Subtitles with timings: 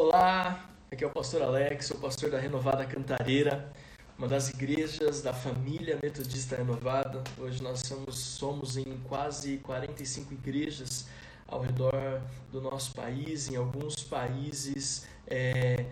[0.00, 3.68] Olá, aqui é o pastor Alex, sou pastor da Renovada Cantareira,
[4.16, 7.20] uma das igrejas da família Metodista Renovada.
[7.36, 11.08] Hoje nós somos, somos em quase 45 igrejas
[11.48, 12.22] ao redor
[12.52, 15.84] do nosso país, em alguns países é,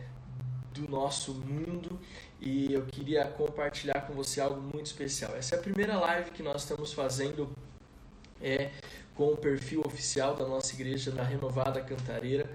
[0.73, 1.99] do nosso mundo
[2.41, 5.35] e eu queria compartilhar com você algo muito especial.
[5.35, 7.51] Essa é a primeira live que nós estamos fazendo
[8.41, 8.71] é,
[9.17, 12.49] com o perfil oficial da nossa igreja, da Renovada Cantareira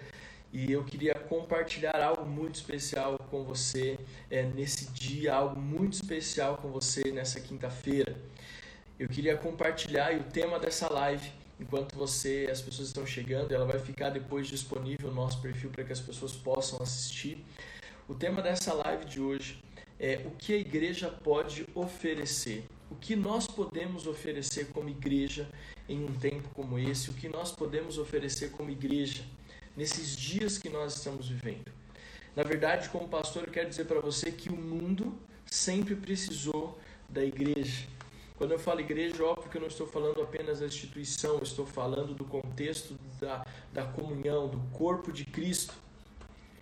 [0.54, 3.98] e eu queria compartilhar algo muito especial com você
[4.30, 8.16] é, nesse dia, algo muito especial com você nessa quinta-feira.
[9.00, 13.66] Eu queria compartilhar e o tema dessa live, enquanto você, as pessoas estão chegando, ela
[13.66, 17.44] vai ficar depois disponível no nosso perfil para que as pessoas possam assistir.
[18.08, 19.64] O tema dessa live de hoje
[19.98, 22.66] é o que a igreja pode oferecer.
[22.90, 25.48] O que nós podemos oferecer como igreja
[25.88, 27.10] em um tempo como esse?
[27.10, 29.24] O que nós podemos oferecer como igreja?
[29.76, 31.72] Nesses dias que nós estamos vivendo.
[32.36, 37.24] Na verdade, como pastor, eu quero dizer para você que o mundo sempre precisou da
[37.24, 37.86] igreja.
[38.38, 41.66] Quando eu falo igreja, óbvio que eu não estou falando apenas da instituição, eu estou
[41.66, 45.74] falando do contexto da, da comunhão, do corpo de Cristo.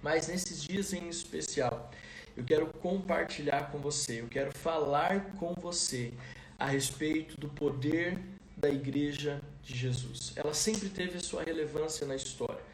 [0.01, 1.89] Mas nesses dias em especial,
[2.35, 6.13] eu quero compartilhar com você, eu quero falar com você
[6.57, 8.19] a respeito do poder
[8.57, 10.33] da igreja de Jesus.
[10.35, 12.68] Ela sempre teve a sua relevância na história.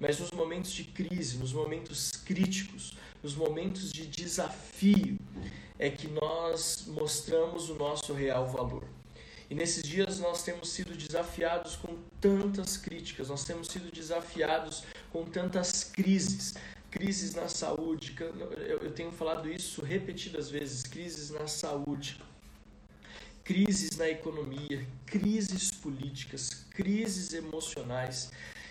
[0.00, 5.18] Mas nos momentos de crise, nos momentos críticos, nos momentos de desafio,
[5.78, 8.84] é que nós mostramos o nosso real valor.
[9.50, 15.24] E nesses dias nós temos sido desafiados com tantas críticas, nós temos sido desafiados com
[15.24, 16.54] tantas crises.
[16.90, 18.16] Crises na saúde,
[18.80, 22.20] eu tenho falado isso repetidas vezes: crises na saúde,
[23.44, 28.30] crises na economia, crises políticas, crises emocionais.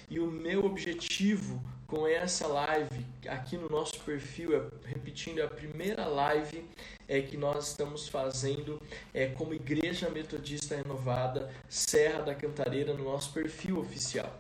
[0.10, 5.48] E o meu objetivo com essa live aqui no nosso perfil, é, repetindo, é a
[5.48, 6.64] primeira live
[7.08, 8.80] é que nós estamos fazendo
[9.12, 14.40] é, como Igreja Metodista Renovada Serra da Cantareira no nosso perfil oficial.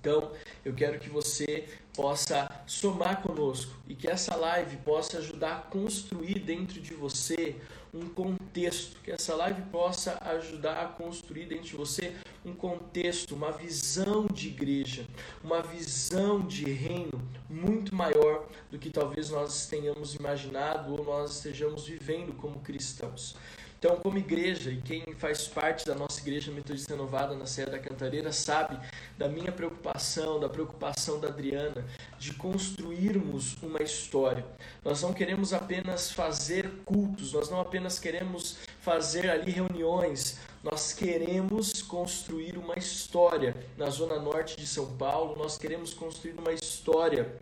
[0.00, 0.32] Então,
[0.64, 6.38] eu quero que você possa somar conosco e que essa live possa ajudar a construir
[6.38, 7.56] dentro de você
[7.92, 13.52] um contexto, que essa live possa ajudar a construir dentro de você um contexto, uma
[13.52, 15.06] visão de igreja,
[15.44, 21.86] uma visão de reino muito maior do que talvez nós tenhamos imaginado ou nós estejamos
[21.86, 23.36] vivendo como cristãos.
[23.84, 27.78] Então, como igreja, e quem faz parte da nossa igreja metodista renovada na Serra da
[27.80, 28.78] Cantareira sabe
[29.18, 31.84] da minha preocupação, da preocupação da Adriana,
[32.16, 34.46] de construirmos uma história.
[34.84, 41.82] Nós não queremos apenas fazer cultos, nós não apenas queremos fazer ali reuniões, nós queremos
[41.82, 47.36] construir uma história na zona norte de São Paulo, nós queremos construir uma história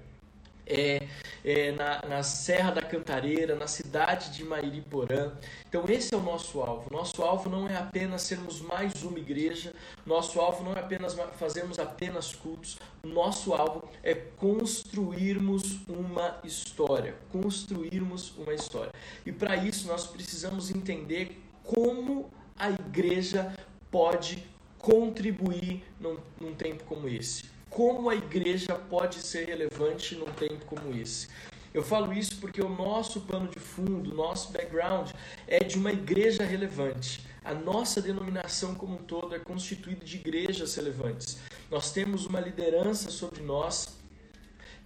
[0.70, 1.08] é,
[1.44, 5.32] é, na, na Serra da Cantareira, na cidade de Mairiporã.
[5.68, 6.88] Então, esse é o nosso alvo.
[6.90, 9.74] Nosso alvo não é apenas sermos mais uma igreja,
[10.06, 17.16] nosso alvo não é apenas fazermos apenas cultos, nosso alvo é construirmos uma história.
[17.32, 18.92] Construirmos uma história.
[19.26, 23.52] E para isso, nós precisamos entender como a igreja
[23.90, 24.44] pode
[24.78, 30.94] contribuir num, num tempo como esse como a igreja pode ser relevante num tempo como
[30.94, 31.28] esse.
[31.72, 35.10] Eu falo isso porque o nosso pano de fundo, o nosso background
[35.46, 37.24] é de uma igreja relevante.
[37.44, 41.38] A nossa denominação como um todo é constituída de igrejas relevantes.
[41.70, 43.99] Nós temos uma liderança sobre nós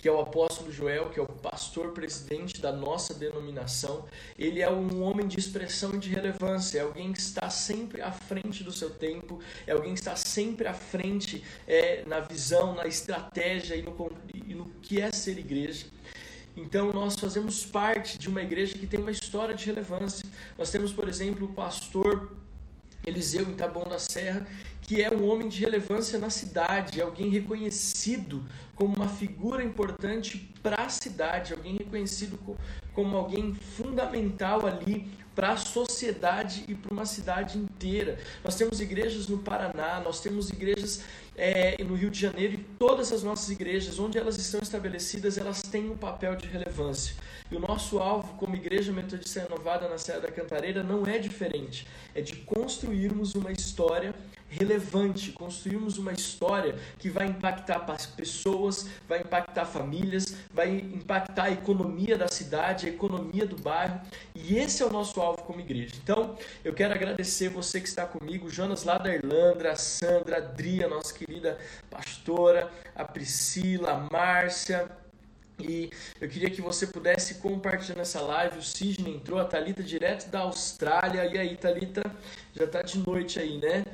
[0.04, 4.04] que é o apóstolo Joel, que é o pastor presidente da nossa denominação.
[4.38, 8.12] Ele é um homem de expressão e de relevância, é alguém que está sempre à
[8.12, 12.87] frente do seu tempo, é alguém que está sempre à frente é, na visão, na
[12.87, 15.87] estratégia e no, e no que é ser igreja.
[16.55, 20.28] Então, nós fazemos parte de uma igreja que tem uma história de relevância.
[20.58, 22.31] Nós temos, por exemplo, o pastor
[23.06, 24.46] Eliseu em Taboão da Serra,
[24.82, 28.44] que é um homem de relevância na cidade, alguém reconhecido
[28.75, 32.38] como uma figura importante para a cidade, alguém reconhecido
[32.93, 38.19] como alguém fundamental ali para a sociedade e para uma cidade inteira.
[38.43, 41.03] Nós temos igrejas no Paraná, nós temos igrejas
[41.37, 45.62] é, no Rio de Janeiro e todas as nossas igrejas, onde elas estão estabelecidas, elas
[45.62, 47.17] têm um papel de relevância.
[47.50, 51.87] E o nosso alvo como Igreja Metodista Renovada na Serra da Cantareira não é diferente,
[52.15, 54.15] é de construirmos uma história
[54.58, 57.80] relevante, construirmos uma história que vai impactar
[58.16, 64.00] pessoas, vai impactar famílias, vai impactar a economia da cidade, a economia do bairro,
[64.34, 65.94] e esse é o nosso alvo como igreja.
[66.02, 70.38] Então, eu quero agradecer você que está comigo, Jonas lá da Irlanda, a Sandra, a
[70.38, 71.58] Adria, nossa querida
[71.90, 74.88] pastora, a Priscila, a Márcia,
[75.58, 75.90] E
[76.20, 78.58] eu queria que você pudesse compartilhar nessa live.
[78.58, 81.24] O Sidney entrou, a Thalita direto da Austrália.
[81.26, 82.02] E aí, Thalita,
[82.52, 83.84] já está de noite aí, né?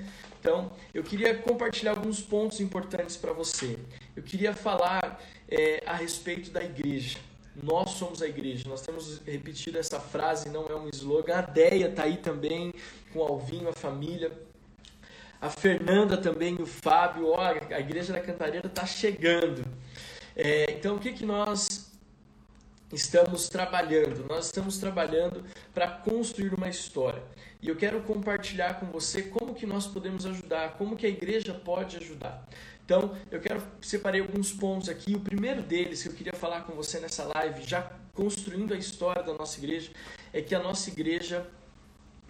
[0.41, 3.79] Então, eu queria compartilhar alguns pontos importantes para você.
[4.17, 7.19] Eu queria falar é, a respeito da igreja.
[7.63, 8.67] Nós somos a igreja.
[8.67, 11.37] Nós temos repetido essa frase, não é um slogan.
[11.37, 12.73] A Deia está aí também,
[13.13, 14.33] com o Alvinho, a família.
[15.39, 17.29] A Fernanda também, o Fábio.
[17.29, 19.63] Olha, a igreja da Cantareira está chegando.
[20.35, 21.91] É, então, o que, que nós
[22.91, 24.27] estamos trabalhando?
[24.27, 25.45] Nós estamos trabalhando
[25.75, 27.23] para construir uma história.
[27.63, 31.53] E eu quero compartilhar com você como que nós podemos ajudar, como que a igreja
[31.53, 32.49] pode ajudar.
[32.85, 35.15] Então, eu quero separei alguns pontos aqui.
[35.15, 39.23] O primeiro deles que eu queria falar com você nessa live, já construindo a história
[39.23, 39.91] da nossa igreja,
[40.33, 41.47] é que a nossa igreja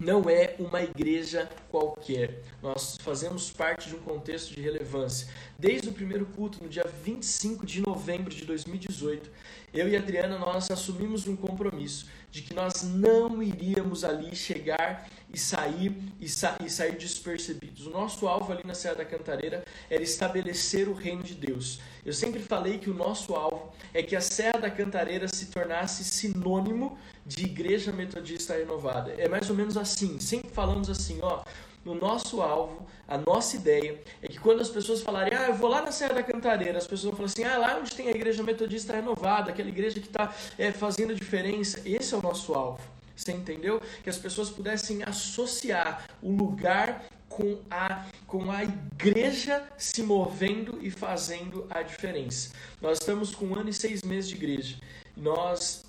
[0.01, 2.43] não é uma igreja qualquer.
[2.63, 5.29] Nós fazemos parte de um contexto de relevância.
[5.59, 9.31] Desde o primeiro culto, no dia 25 de novembro de 2018,
[9.75, 15.09] eu e a Adriana nós assumimos um compromisso de que nós não iríamos ali chegar
[15.33, 17.87] e sair e, sa e sair despercebidos.
[17.87, 21.81] O nosso alvo ali na Serra da Cantareira era estabelecer o reino de Deus.
[22.05, 26.05] Eu sempre falei que o nosso alvo é que a Serra da Cantareira se tornasse
[26.05, 29.13] sinônimo de igreja metodista renovada.
[29.19, 31.43] É mais ou menos assim, sempre falamos assim, ó,
[31.85, 35.71] no nosso alvo, a nossa ideia é que quando as pessoas falarem, ah, eu vou
[35.71, 38.11] lá na Serra da Cantareira, as pessoas vão falar assim, ah, lá onde tem a
[38.11, 42.83] igreja metodista renovada, aquela igreja que está é, fazendo diferença, esse é o nosso alvo.
[43.17, 43.83] Você entendeu?
[44.03, 50.91] Que as pessoas pudessem associar o lugar com a, com a igreja se movendo e
[50.91, 52.51] fazendo a diferença.
[52.81, 54.77] Nós estamos com um ano e seis meses de igreja.
[55.17, 55.85] Nós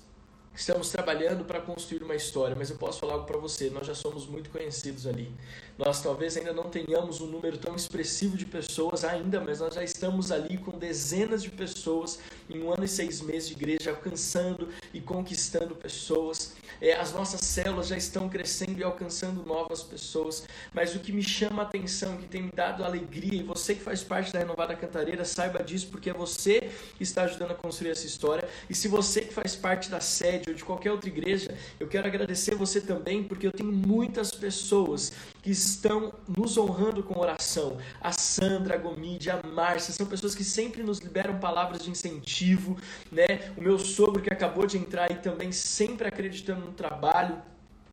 [0.54, 3.94] Estamos trabalhando para construir uma história, mas eu posso falar algo para você: nós já
[3.94, 5.32] somos muito conhecidos ali.
[5.78, 9.82] Nós talvez ainda não tenhamos um número tão expressivo de pessoas ainda, mas nós já
[9.82, 12.18] estamos ali com dezenas de pessoas
[12.50, 16.52] em um ano e seis meses de igreja, alcançando e conquistando pessoas.
[16.80, 20.44] É, as nossas células já estão crescendo e alcançando novas pessoas.
[20.74, 23.80] Mas o que me chama a atenção, que tem me dado alegria, e você que
[23.80, 27.90] faz parte da Renovada Cantareira, saiba disso, porque é você que está ajudando a construir
[27.90, 28.46] essa história.
[28.68, 30.00] E se você que faz parte da
[30.50, 35.12] ou de qualquer outra igreja, eu quero agradecer você também, porque eu tenho muitas pessoas
[35.42, 37.78] que estão nos honrando com oração.
[38.00, 42.76] A Sandra, a Gomide, a Márcia, são pessoas que sempre nos liberam palavras de incentivo,
[43.10, 43.52] né?
[43.56, 47.40] O meu sogro que acabou de entrar aí também sempre acreditando no trabalho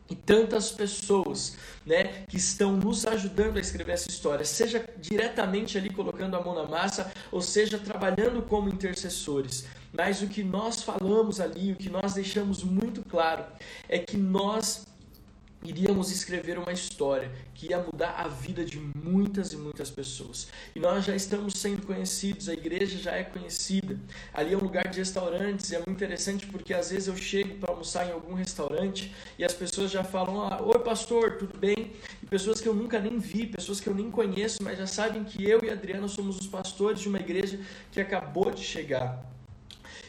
[0.09, 1.55] e tantas pessoas,
[1.85, 6.55] né, que estão nos ajudando a escrever essa história, seja diretamente ali colocando a mão
[6.55, 9.67] na massa, ou seja trabalhando como intercessores.
[9.91, 13.43] Mas o que nós falamos ali, o que nós deixamos muito claro,
[13.87, 14.85] é que nós
[15.63, 20.47] iríamos escrever uma história que ia mudar a vida de muitas e muitas pessoas.
[20.73, 23.99] E nós já estamos sendo conhecidos, a igreja já é conhecida.
[24.33, 27.55] Ali é um lugar de restaurantes, e é muito interessante porque às vezes eu chego
[27.55, 31.91] para almoçar em algum restaurante e as pessoas já falam: ah, Oi, pastor, tudo bem?
[32.23, 35.23] E pessoas que eu nunca nem vi, pessoas que eu nem conheço, mas já sabem
[35.23, 37.59] que eu e Adriana somos os pastores de uma igreja
[37.91, 39.38] que acabou de chegar.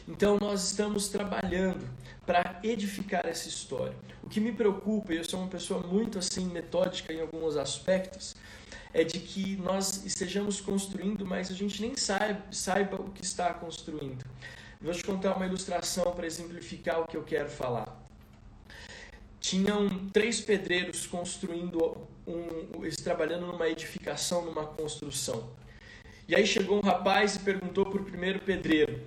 [0.08, 1.88] Então nós estamos trabalhando
[2.26, 3.96] para edificar essa história.
[4.22, 8.36] O que me preocupa, e eu sou uma pessoa muito assim metódica em alguns aspectos,
[8.92, 13.54] é de que nós estejamos construindo, mas a gente nem saiba, saiba o que está
[13.54, 14.24] construindo.
[14.80, 18.00] Vou te contar uma ilustração para exemplificar o que eu quero falar.
[19.38, 25.50] Tinham três pedreiros construindo, um, trabalhando numa edificação, numa construção.
[26.28, 29.00] E aí chegou um rapaz e perguntou para o primeiro pedreiro: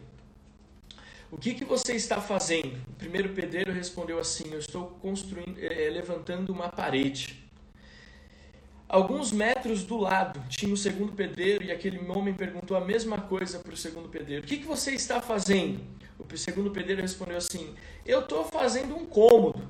[1.34, 2.78] o que, que você está fazendo?
[2.90, 7.44] O primeiro pedreiro respondeu assim: Eu estou construindo, é, levantando uma parede.
[8.88, 13.58] Alguns metros do lado tinha o segundo pedreiro e aquele homem perguntou a mesma coisa
[13.58, 15.82] para o segundo pedreiro: O que, que você está fazendo?
[16.20, 17.74] O segundo pedreiro respondeu assim:
[18.06, 19.68] Eu estou fazendo um cômodo.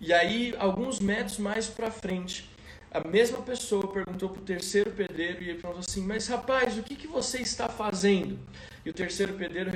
[0.00, 2.50] E aí, alguns metros mais para frente,
[2.90, 6.82] a mesma pessoa perguntou para o terceiro pedreiro e ele perguntou assim: Mas rapaz, o
[6.82, 8.36] que, que você está fazendo?
[8.84, 9.70] E o terceiro pedreiro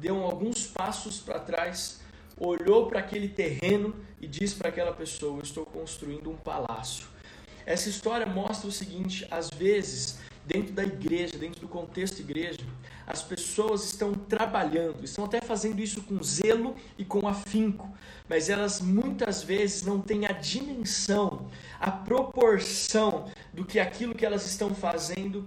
[0.00, 1.98] deu alguns passos para trás,
[2.36, 7.08] olhou para aquele terreno e disse para aquela pessoa: Estou construindo um palácio.
[7.66, 12.60] Essa história mostra o seguinte: às vezes, dentro da igreja, dentro do contexto igreja,
[13.04, 17.92] as pessoas estão trabalhando, estão até fazendo isso com zelo e com afinco,
[18.28, 24.46] mas elas muitas vezes não têm a dimensão, a proporção do que aquilo que elas
[24.46, 25.44] estão fazendo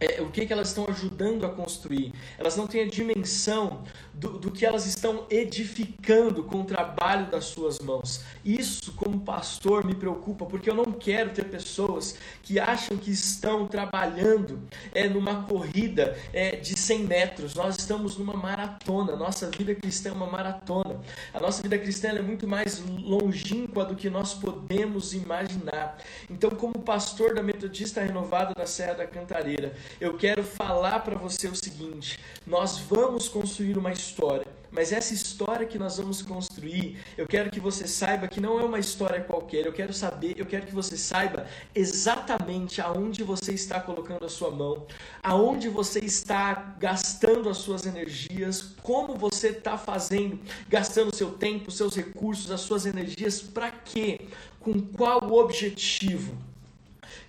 [0.00, 2.12] é, o que, que elas estão ajudando a construir.
[2.38, 3.82] Elas não têm a dimensão
[4.14, 8.22] do, do que elas estão edificando com o trabalho das suas mãos.
[8.44, 13.66] Isso, como pastor, me preocupa, porque eu não quero ter pessoas que acham que estão
[13.66, 14.60] trabalhando
[14.94, 17.54] é, numa corrida é, de 100 metros.
[17.54, 19.16] Nós estamos numa maratona.
[19.16, 21.00] Nossa vida cristã é uma maratona.
[21.32, 25.98] A nossa vida cristã é muito mais longínqua do que nós podemos imaginar.
[26.30, 31.48] Então, como pastor da Metodista Renovada da Serra da Cantareira, eu quero falar para você
[31.48, 37.26] o seguinte: nós vamos construir uma história, mas essa história que nós vamos construir, eu
[37.26, 39.66] quero que você saiba que não é uma história qualquer.
[39.66, 44.50] Eu quero saber, eu quero que você saiba exatamente aonde você está colocando a sua
[44.50, 44.86] mão,
[45.22, 51.96] aonde você está gastando as suas energias, como você está fazendo, gastando seu tempo, seus
[51.96, 54.28] recursos, as suas energias, para quê?
[54.60, 56.47] Com qual objetivo?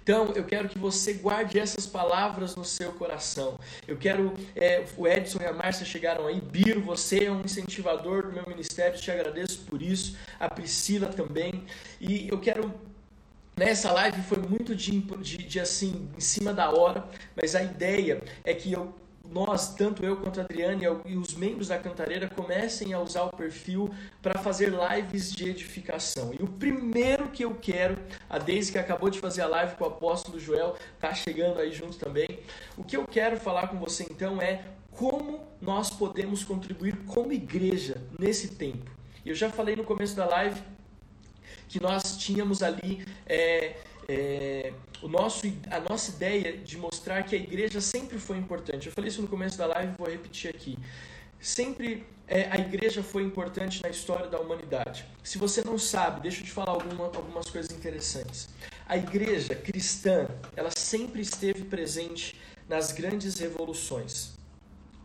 [0.01, 3.59] Então, eu quero que você guarde essas palavras no seu coração.
[3.87, 8.23] Eu quero, é, o Edson e a Márcia chegaram aí, Biro, você é um incentivador
[8.23, 11.63] do meu ministério, te agradeço por isso, a Priscila também.
[11.99, 12.73] E eu quero
[13.59, 17.03] Nessa live foi muito de, de, de, assim, em cima da hora,
[17.35, 18.95] mas a ideia é que eu
[19.31, 23.35] nós, tanto eu quanto a Adriane e os membros da Cantareira, comecem a usar o
[23.35, 23.89] perfil
[24.21, 26.33] para fazer lives de edificação.
[26.37, 27.97] E o primeiro que eu quero,
[28.29, 31.71] a Deise que acabou de fazer a live com o apóstolo Joel, tá chegando aí
[31.71, 32.39] junto também.
[32.75, 38.01] O que eu quero falar com você então é como nós podemos contribuir como igreja
[38.17, 38.91] nesse tempo.
[39.25, 40.61] Eu já falei no começo da live
[41.67, 43.77] que nós tínhamos ali é,
[44.09, 44.73] é,
[45.03, 48.87] o nosso, a nossa ideia de mostrar que a igreja sempre foi importante.
[48.87, 50.79] Eu falei isso no começo da live vou repetir aqui.
[51.39, 55.05] Sempre é, a igreja foi importante na história da humanidade.
[55.23, 58.49] Se você não sabe, deixa eu te falar alguma, algumas coisas interessantes.
[58.87, 62.35] A igreja cristã, ela sempre esteve presente
[62.67, 64.31] nas grandes revoluções.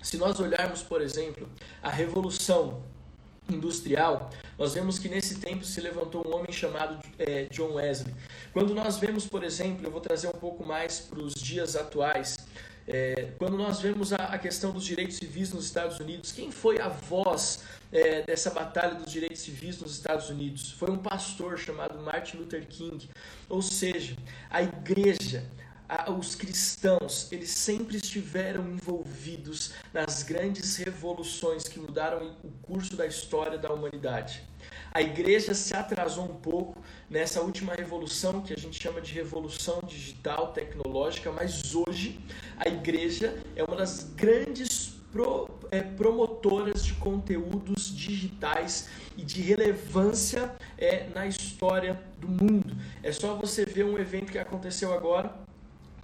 [0.02, 1.46] Se nós olharmos, por exemplo,
[1.82, 2.82] a revolução
[3.48, 8.14] industrial, nós vemos que nesse tempo se levantou um homem chamado é, John Wesley.
[8.52, 12.36] Quando nós vemos, por exemplo, eu vou trazer um pouco mais para os dias atuais,
[12.86, 16.78] é, quando nós vemos a, a, questão dos direitos civis nos Estados Unidos, quem foi
[16.80, 20.72] a voz é, dessa batalha dos direitos civis nos Estados Unidos?
[20.72, 23.08] Foi um pastor chamado Martin Luther King.
[23.48, 24.16] Ou seja,
[24.50, 25.44] a igreja,
[26.16, 33.58] os cristãos, eles sempre estiveram envolvidos nas grandes revoluções que mudaram o curso da história
[33.58, 34.42] da humanidade.
[34.92, 39.80] A igreja se atrasou um pouco nessa última revolução que a gente chama de revolução
[39.86, 42.18] digital tecnológica, mas hoje
[42.56, 50.54] a igreja é uma das grandes pro, é, promotoras de conteúdos digitais e de relevância
[50.78, 52.76] é, na história do mundo.
[53.02, 55.44] É só você ver um evento que aconteceu agora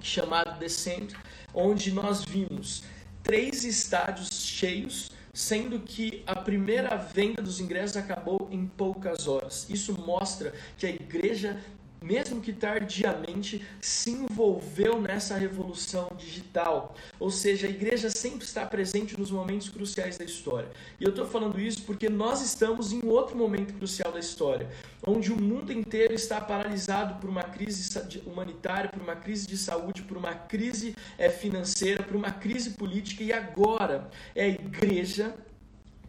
[0.07, 1.13] chamado Descent,
[1.55, 2.83] onde nós vimos
[3.23, 9.69] três estádios cheios, sendo que a primeira venda dos ingressos acabou em poucas horas.
[9.71, 11.61] Isso mostra que a igreja
[12.03, 16.95] mesmo que tardiamente, se envolveu nessa revolução digital.
[17.19, 20.71] Ou seja, a igreja sempre está presente nos momentos cruciais da história.
[20.99, 24.69] E eu estou falando isso porque nós estamos em outro momento crucial da história,
[25.07, 27.91] onde o mundo inteiro está paralisado por uma crise
[28.27, 33.23] humanitária, por uma crise de saúde, por uma crise eh, financeira, por uma crise política,
[33.23, 35.35] e agora é a igreja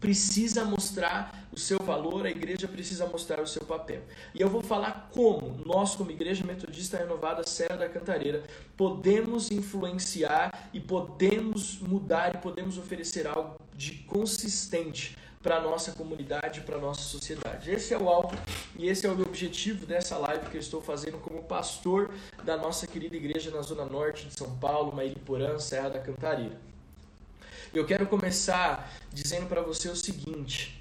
[0.02, 4.02] precisa mostrar o seu valor, a igreja precisa mostrar o seu papel.
[4.34, 8.44] E eu vou falar como nós, como Igreja Metodista Renovada Serra da Cantareira,
[8.78, 16.62] podemos influenciar e podemos mudar e podemos oferecer algo de consistente para a nossa comunidade,
[16.62, 17.72] para a nossa sociedade.
[17.72, 18.38] Esse é o alvo
[18.78, 22.12] e esse é o objetivo dessa live que eu estou fazendo como pastor
[22.44, 26.60] da nossa querida igreja na Zona Norte de São Paulo, Mairiporã, Serra da Cantareira.
[27.74, 30.81] Eu quero começar dizendo para você o seguinte,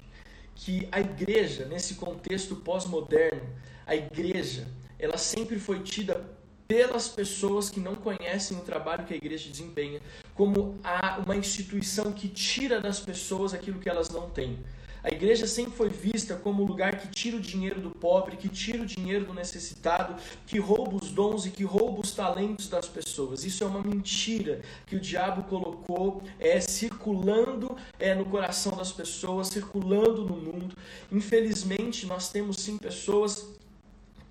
[0.63, 3.41] que a igreja, nesse contexto pós-moderno,
[3.85, 4.67] a igreja,
[4.99, 6.23] ela sempre foi tida
[6.67, 9.99] pelas pessoas que não conhecem o trabalho que a igreja desempenha
[10.35, 10.79] como
[11.25, 14.59] uma instituição que tira das pessoas aquilo que elas não têm.
[15.03, 18.47] A igreja sempre foi vista como um lugar que tira o dinheiro do pobre, que
[18.47, 20.15] tira o dinheiro do necessitado,
[20.45, 23.43] que rouba os dons e que rouba os talentos das pessoas.
[23.43, 29.47] Isso é uma mentira que o diabo colocou é, circulando é, no coração das pessoas,
[29.47, 30.75] circulando no mundo.
[31.11, 33.59] Infelizmente, nós temos sim pessoas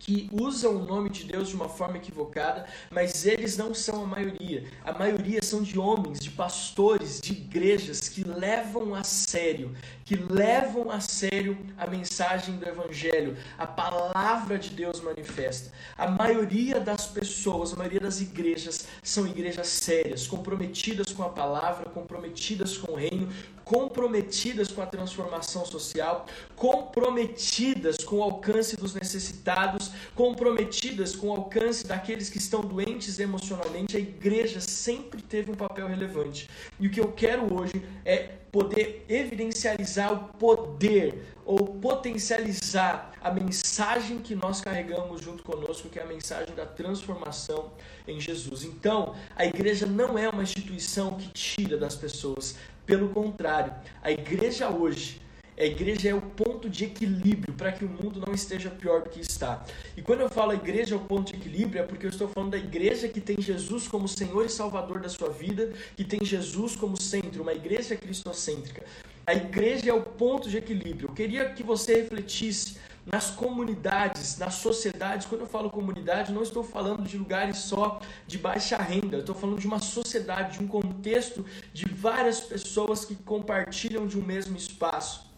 [0.00, 4.06] que usam o nome de Deus de uma forma equivocada, mas eles não são a
[4.06, 4.64] maioria.
[4.82, 10.90] A maioria são de homens, de pastores, de igrejas que levam a sério, que levam
[10.90, 15.70] a sério a mensagem do evangelho, a palavra de Deus manifesta.
[15.96, 21.90] A maioria das pessoas, a maioria das igrejas são igrejas sérias, comprometidas com a palavra,
[21.90, 23.28] comprometidas com o reino,
[23.70, 31.86] comprometidas com a transformação social, comprometidas com o alcance dos necessitados, comprometidas com o alcance
[31.86, 33.96] daqueles que estão doentes emocionalmente.
[33.96, 36.50] A igreja sempre teve um papel relevante.
[36.80, 44.18] E o que eu quero hoje é poder evidencializar o poder ou potencializar a mensagem
[44.18, 47.72] que nós carregamos junto conosco, que é a mensagem da transformação
[48.06, 48.64] em Jesus.
[48.64, 54.68] Então, a igreja não é uma instituição que tira das pessoas, pelo contrário, a igreja
[54.68, 55.20] hoje,
[55.60, 59.10] a igreja é o ponto de equilíbrio para que o mundo não esteja pior do
[59.10, 59.62] que está.
[59.94, 62.52] E quando eu falo igreja é o ponto de equilíbrio, é porque eu estou falando
[62.52, 66.74] da igreja que tem Jesus como Senhor e Salvador da sua vida, que tem Jesus
[66.74, 68.84] como centro, uma igreja cristocêntrica.
[69.26, 71.10] A igreja é o ponto de equilíbrio.
[71.10, 75.26] Eu queria que você refletisse nas comunidades, nas sociedades.
[75.26, 79.34] Quando eu falo comunidade, não estou falando de lugares só de baixa renda, eu estou
[79.34, 84.56] falando de uma sociedade, de um contexto de várias pessoas que compartilham de um mesmo
[84.56, 85.29] espaço.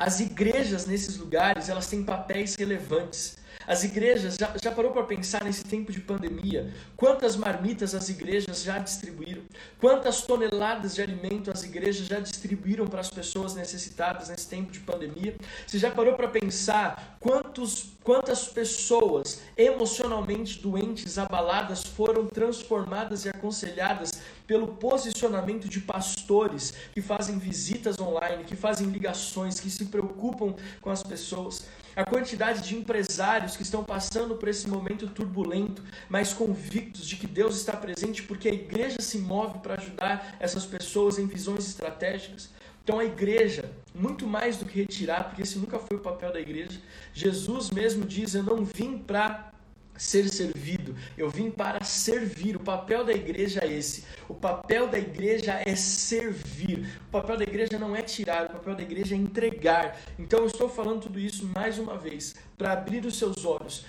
[0.00, 3.36] As igrejas nesses lugares, elas têm papéis relevantes.
[3.66, 6.72] As igrejas, já, já parou para pensar nesse tempo de pandemia?
[6.96, 9.42] Quantas marmitas as igrejas já distribuíram?
[9.78, 14.80] Quantas toneladas de alimento as igrejas já distribuíram para as pessoas necessitadas nesse tempo de
[14.80, 15.36] pandemia?
[15.66, 24.12] Você já parou para pensar quantos, quantas pessoas emocionalmente doentes, abaladas, foram transformadas e aconselhadas
[24.50, 30.90] pelo posicionamento de pastores que fazem visitas online, que fazem ligações, que se preocupam com
[30.90, 31.68] as pessoas?
[31.94, 37.26] a quantidade de empresários que estão passando por esse momento turbulento, mas convictos de que
[37.26, 42.48] Deus está presente porque a igreja se move para ajudar essas pessoas em visões estratégicas.
[42.82, 46.40] Então a igreja, muito mais do que retirar, porque esse nunca foi o papel da
[46.40, 46.80] igreja,
[47.12, 49.52] Jesus mesmo diz: Eu não vim para
[50.00, 50.96] ser servido.
[51.16, 52.56] Eu vim para servir.
[52.56, 54.04] O papel da igreja é esse.
[54.26, 56.88] O papel da igreja é servir.
[57.08, 60.00] O papel da igreja não é tirar, o papel da igreja é entregar.
[60.18, 63.84] Então eu estou falando tudo isso mais uma vez para abrir os seus olhos,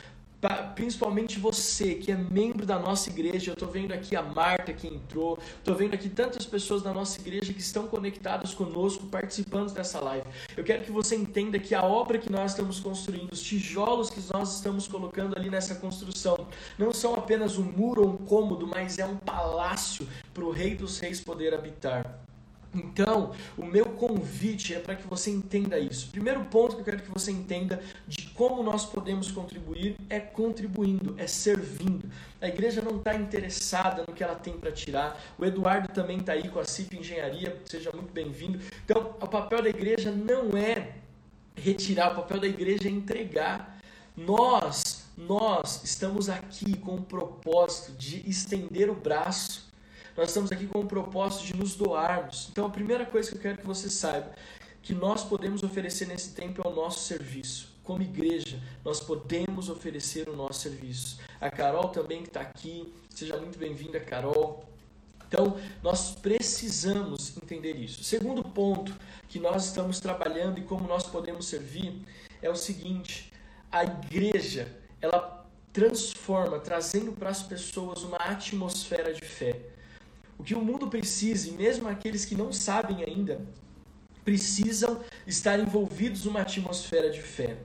[0.75, 3.51] principalmente você que é membro da nossa igreja.
[3.51, 7.19] Eu estou vendo aqui a Marta que entrou, estou vendo aqui tantas pessoas da nossa
[7.19, 10.25] igreja que estão conectadas conosco, participando dessa live.
[10.57, 14.21] Eu quero que você entenda que a obra que nós estamos construindo, os tijolos que
[14.33, 18.97] nós estamos colocando ali nessa construção, não são apenas um muro ou um cômodo, mas
[18.97, 22.30] é um palácio para o Rei dos Reis poder habitar.
[22.73, 26.09] Então, o meu convite é para que você entenda isso.
[26.09, 31.13] Primeiro ponto que eu quero que você entenda de como nós podemos contribuir é contribuindo,
[31.17, 32.09] é servindo.
[32.39, 35.21] A igreja não está interessada no que ela tem para tirar.
[35.37, 38.59] O Eduardo também está aí com a CIP Engenharia, seja muito bem-vindo.
[38.85, 40.95] Então, o papel da igreja não é
[41.55, 43.79] retirar, o papel da igreja é entregar.
[44.15, 49.70] Nós, nós estamos aqui com o propósito de estender o braço
[50.15, 52.49] nós estamos aqui com o propósito de nos doarmos.
[52.51, 54.31] Então, a primeira coisa que eu quero que você saiba
[54.81, 57.69] que nós podemos oferecer nesse tempo é o nosso serviço.
[57.83, 61.19] Como igreja, nós podemos oferecer o nosso serviço.
[61.39, 64.65] A Carol também que está aqui, seja muito bem-vinda, Carol.
[65.27, 68.03] Então, nós precisamos entender isso.
[68.03, 68.93] Segundo ponto
[69.29, 72.05] que nós estamos trabalhando e como nós podemos servir
[72.41, 73.31] é o seguinte:
[73.71, 74.67] a igreja,
[74.99, 79.70] ela transforma, trazendo para as pessoas uma atmosfera de fé.
[80.41, 83.45] O que o mundo precisa, e mesmo aqueles que não sabem ainda,
[84.25, 87.57] precisam estar envolvidos numa atmosfera de fé.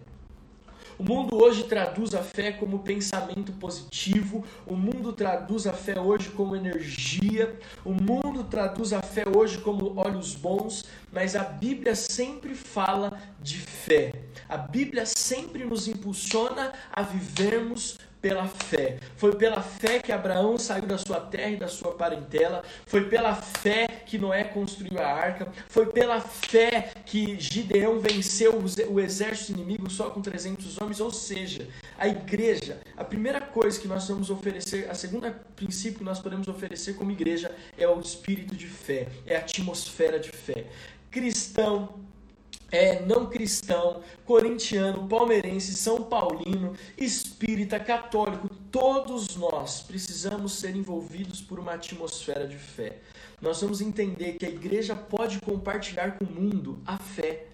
[0.99, 6.29] O mundo hoje traduz a fé como pensamento positivo, o mundo traduz a fé hoje
[6.29, 12.55] como energia, o mundo traduz a fé hoje como olhos bons, mas a Bíblia sempre
[12.55, 14.13] fala de fé.
[14.47, 18.99] A Bíblia sempre nos impulsiona a vivermos pela fé.
[19.17, 22.65] Foi pela fé que Abraão saiu da sua terra e da sua parentela.
[22.85, 25.53] Foi pela fé que Noé construiu a arca.
[25.69, 28.61] Foi pela fé que Gideão venceu
[28.91, 31.01] o exército inimigo só com 300 homens.
[31.01, 36.05] Ou seja, a igreja, a primeira coisa que nós vamos oferecer, a segunda princípio que
[36.05, 40.67] nós podemos oferecer como igreja é o espírito de fé, é a atmosfera de fé.
[41.11, 42.06] Cristão
[42.71, 51.59] é, não cristão, corintiano, palmeirense, são paulino, espírita, católico, todos nós precisamos ser envolvidos por
[51.59, 52.99] uma atmosfera de fé.
[53.41, 57.47] Nós vamos entender que a igreja pode compartilhar com o mundo a fé.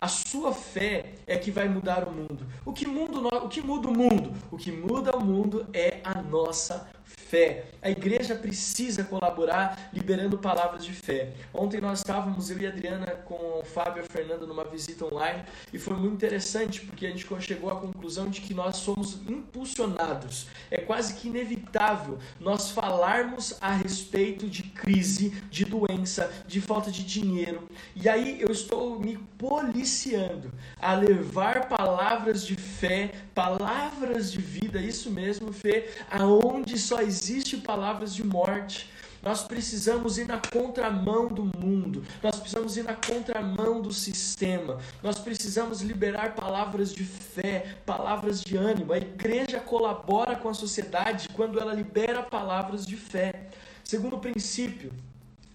[0.00, 2.46] A sua fé é que vai mudar o mundo.
[2.64, 4.32] O que, mundo, o que muda o mundo?
[4.50, 6.88] O que muda o mundo é a nossa
[7.28, 7.64] fé.
[7.82, 11.32] A igreja precisa colaborar liberando palavras de fé.
[11.52, 15.04] Ontem nós estávamos, eu e a Adriana, com o Fábio e a Fernanda, numa visita
[15.04, 19.20] online e foi muito interessante porque a gente chegou à conclusão de que nós somos
[19.28, 20.46] impulsionados.
[20.70, 27.04] É quase que inevitável nós falarmos a respeito de crise, de doença, de falta de
[27.04, 27.68] dinheiro.
[27.94, 35.10] E aí eu estou me policiando a levar palavras de fé, palavras de vida, isso
[35.10, 38.90] mesmo, fé, aonde só existe existe palavras de morte.
[39.22, 45.18] Nós precisamos ir na contramão do mundo, nós precisamos ir na contramão do sistema, nós
[45.18, 48.92] precisamos liberar palavras de fé, palavras de ânimo.
[48.92, 53.48] A igreja colabora com a sociedade quando ela libera palavras de fé.
[53.82, 54.92] Segundo princípio,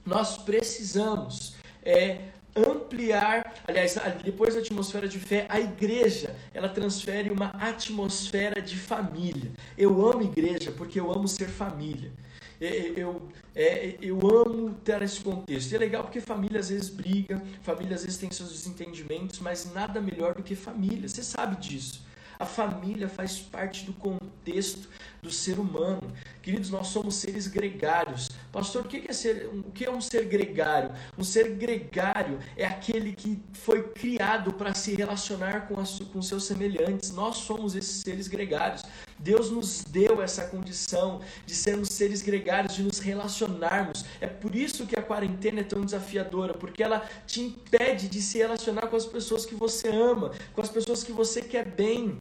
[0.06, 7.47] nós precisamos é, ampliar, aliás, depois da atmosfera de fé, a igreja, ela transfere uma
[7.47, 9.51] atmosfera de família.
[9.77, 12.11] Eu amo igreja porque eu amo ser família.
[12.59, 15.71] Eu, é, eu amo ter esse contexto.
[15.71, 19.71] E é legal porque família às vezes briga, família às vezes tem seus desentendimentos, mas
[19.73, 21.07] nada melhor do que família.
[21.07, 22.05] Você sabe disso.
[22.37, 24.89] A família faz parte do contexto
[25.21, 26.01] do ser humano.
[26.41, 28.29] Queridos, nós somos seres gregários.
[28.51, 30.91] Pastor, o que é, ser, o que é um ser gregário?
[31.17, 36.45] Um ser gregário é aquele que foi criado para se relacionar com, as, com seus
[36.45, 37.12] semelhantes.
[37.12, 38.84] Nós somos esses seres gregários.
[39.19, 44.03] Deus nos deu essa condição de sermos seres gregários, de nos relacionarmos.
[44.19, 48.39] É por isso que a quarentena é tão desafiadora, porque ela te impede de se
[48.39, 52.19] relacionar com as pessoas que você ama, com as pessoas que você quer bem.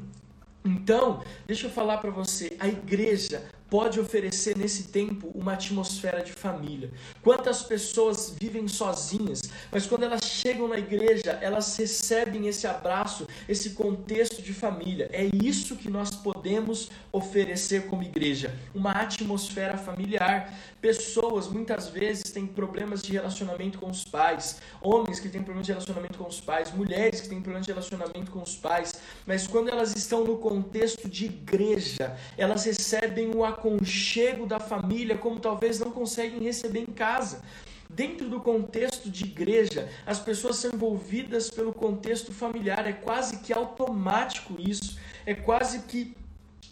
[0.64, 6.32] Então, deixa eu falar para você, a igreja pode oferecer nesse tempo uma atmosfera de
[6.32, 6.90] família.
[7.22, 13.70] Quantas pessoas vivem sozinhas, mas quando elas chegam na igreja, elas recebem esse abraço, esse
[13.70, 15.08] contexto de família.
[15.12, 20.52] É isso que nós podemos oferecer como igreja, uma atmosfera familiar.
[20.80, 25.72] Pessoas muitas vezes têm problemas de relacionamento com os pais, homens que têm problemas de
[25.72, 28.94] relacionamento com os pais, mulheres que têm problemas de relacionamento com os pais,
[29.26, 35.38] mas quando elas estão no contexto de igreja, elas recebem o aconchego da família como
[35.38, 37.42] talvez não conseguem receber em casa.
[37.88, 43.52] Dentro do contexto de igreja, as pessoas são envolvidas pelo contexto familiar, é quase que
[43.52, 44.96] automático isso,
[45.26, 46.14] é quase que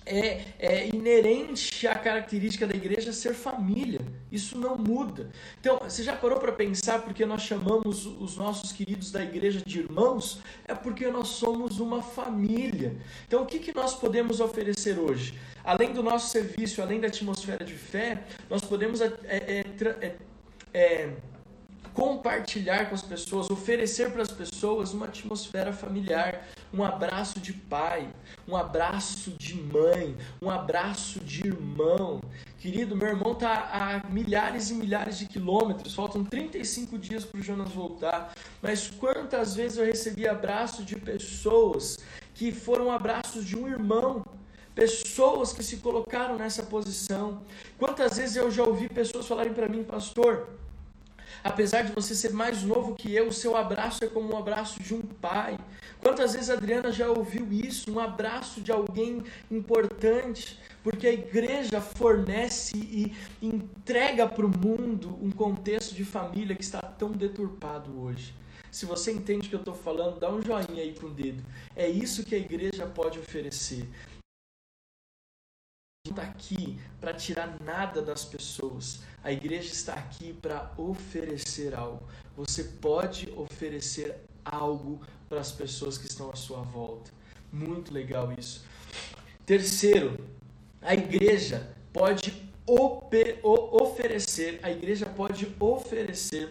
[0.08, 4.00] é, é, inerente à característica da igreja ser família.
[4.32, 5.30] Isso não muda.
[5.60, 9.80] Então, você já parou para pensar porque nós chamamos os nossos queridos da igreja de
[9.80, 10.40] irmãos?
[10.66, 12.96] É porque nós somos uma família.
[13.26, 15.34] Então, o que, que nós podemos oferecer hoje?
[15.62, 19.64] Além do nosso serviço, além da atmosfera de fé, nós podemos é, é,
[20.00, 20.16] é,
[20.72, 21.12] é
[21.98, 28.08] compartilhar com as pessoas, oferecer para as pessoas uma atmosfera familiar, um abraço de pai,
[28.46, 32.20] um abraço de mãe, um abraço de irmão.
[32.56, 37.42] Querido, meu irmão está a milhares e milhares de quilômetros, faltam 35 dias para o
[37.42, 38.32] Jonas voltar,
[38.62, 41.98] mas quantas vezes eu recebi abraço de pessoas
[42.32, 44.24] que foram abraços de um irmão,
[44.72, 47.42] pessoas que se colocaram nessa posição.
[47.76, 50.46] Quantas vezes eu já ouvi pessoas falarem para mim, pastor,
[51.42, 54.82] Apesar de você ser mais novo que eu, o seu abraço é como um abraço
[54.82, 55.58] de um pai.
[56.00, 57.92] Quantas vezes a Adriana já ouviu isso?
[57.92, 60.58] Um abraço de alguém importante.
[60.82, 66.80] Porque a igreja fornece e entrega para o mundo um contexto de família que está
[66.80, 68.34] tão deturpado hoje.
[68.70, 71.42] Se você entende o que eu estou falando, dá um joinha aí com o dedo.
[71.74, 73.88] É isso que a igreja pode oferecer
[76.10, 79.00] está aqui para tirar nada das pessoas.
[79.22, 82.02] A igreja está aqui para oferecer algo.
[82.36, 87.10] Você pode oferecer algo para as pessoas que estão à sua volta.
[87.52, 88.64] Muito legal isso.
[89.44, 90.18] Terceiro,
[90.82, 96.50] a igreja pode oferecer, a igreja pode oferecer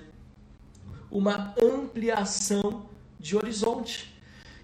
[1.11, 2.89] uma ampliação
[3.19, 4.13] de horizonte.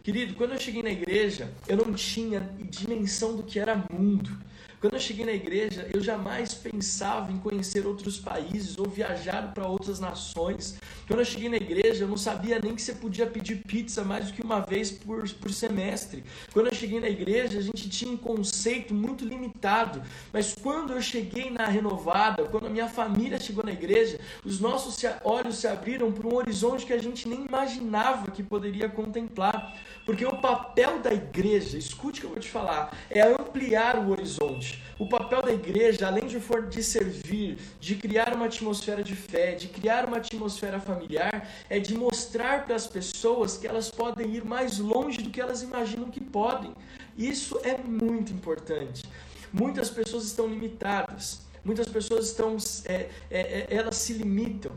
[0.01, 4.37] Querido, quando eu cheguei na igreja, eu não tinha dimensão do que era mundo.
[4.83, 9.65] Quando eu cheguei na igreja, eu jamais pensava em conhecer outros países ou viajar para
[9.65, 10.77] outras nações.
[11.07, 14.27] Quando eu cheguei na igreja, eu não sabia nem que você podia pedir pizza mais
[14.27, 16.25] do que uma vez por, por semestre.
[16.51, 20.03] Quando eu cheguei na igreja, a gente tinha um conceito muito limitado.
[20.33, 25.01] Mas quando eu cheguei na renovada, quando a minha família chegou na igreja, os nossos
[25.23, 29.77] olhos se abriram para um horizonte que a gente nem imaginava que poderia contemplar.
[30.05, 34.11] Porque o papel da igreja, escute o que eu vou te falar, é ampliar o
[34.11, 34.72] horizonte.
[34.97, 39.53] O papel da igreja, além de, for, de servir, de criar uma atmosfera de fé,
[39.53, 44.45] de criar uma atmosfera familiar, é de mostrar para as pessoas que elas podem ir
[44.45, 46.73] mais longe do que elas imaginam que podem.
[47.17, 49.03] Isso é muito importante.
[49.51, 54.71] Muitas pessoas estão limitadas, muitas pessoas estão, é, é, é elas se limitam.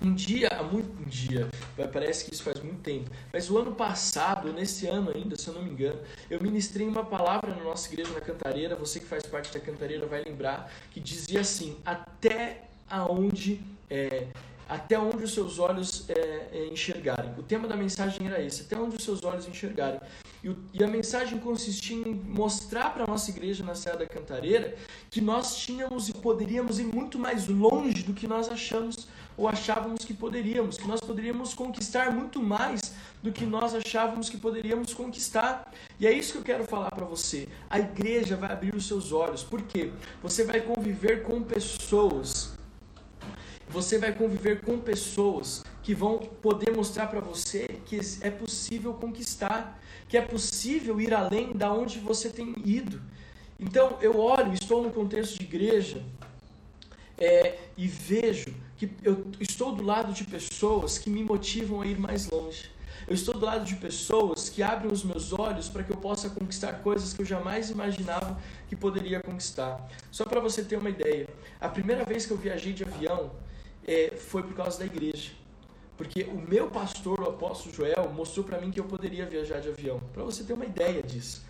[0.00, 1.48] Um dia, há muito um dia,
[1.92, 5.54] parece que isso faz muito tempo, mas o ano passado, nesse ano ainda, se eu
[5.54, 5.98] não me engano,
[6.30, 10.06] eu ministrei uma palavra na nossa igreja na Cantareira, você que faz parte da Cantareira
[10.06, 14.28] vai lembrar, que dizia assim: até aonde é,
[14.68, 17.32] até onde os seus olhos é, é, enxergarem.
[17.38, 19.98] O tema da mensagem era esse: até onde os seus olhos enxergarem.
[20.44, 24.06] E, o, e a mensagem consistia em mostrar para a nossa igreja na Serra da
[24.06, 24.76] Cantareira
[25.10, 29.08] que nós tínhamos e poderíamos ir muito mais longe do que nós achamos
[29.38, 34.36] ou achávamos que poderíamos, que nós poderíamos conquistar muito mais do que nós achávamos que
[34.36, 35.72] poderíamos conquistar.
[36.00, 37.48] E é isso que eu quero falar para você.
[37.70, 42.52] A igreja vai abrir os seus olhos, porque você vai conviver com pessoas.
[43.68, 49.80] Você vai conviver com pessoas que vão poder mostrar para você que é possível conquistar,
[50.08, 53.00] que é possível ir além da onde você tem ido.
[53.60, 56.02] Então eu olho, estou no contexto de igreja
[57.16, 61.98] é, e vejo que eu estou do lado de pessoas que me motivam a ir
[61.98, 62.70] mais longe.
[63.08, 66.30] Eu estou do lado de pessoas que abrem os meus olhos para que eu possa
[66.30, 68.38] conquistar coisas que eu jamais imaginava
[68.68, 69.84] que poderia conquistar.
[70.12, 71.28] Só para você ter uma ideia,
[71.60, 73.32] a primeira vez que eu viajei de avião
[73.84, 75.32] é, foi por causa da igreja.
[75.96, 79.70] Porque o meu pastor, o apóstolo Joel, mostrou para mim que eu poderia viajar de
[79.70, 80.00] avião.
[80.12, 81.44] Para você ter uma ideia disso.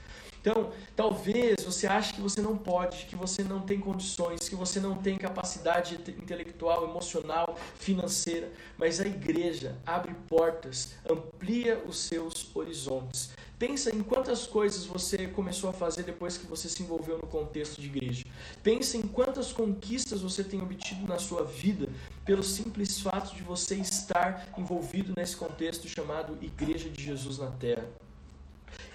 [0.49, 4.81] Então, talvez você ache que você não pode, que você não tem condições, que você
[4.81, 13.29] não tem capacidade intelectual, emocional, financeira, mas a igreja abre portas, amplia os seus horizontes.
[13.59, 17.79] Pensa em quantas coisas você começou a fazer depois que você se envolveu no contexto
[17.79, 18.25] de igreja.
[18.63, 21.91] Pensa em quantas conquistas você tem obtido na sua vida
[22.25, 27.87] pelo simples fato de você estar envolvido nesse contexto chamado Igreja de Jesus na Terra.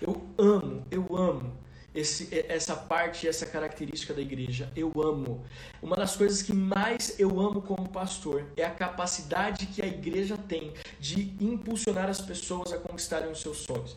[0.02, 4.72] Eu amo, eu amo esse, essa parte, essa característica da igreja.
[4.76, 5.46] Eu amo.
[5.82, 10.38] Uma das coisas que mais eu amo como pastor é a capacidade que a igreja
[10.38, 13.96] tem de impulsionar as pessoas a conquistarem os seus sonhos,